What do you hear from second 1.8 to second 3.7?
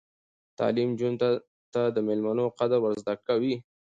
د میلمنو قدر ور زده کوي.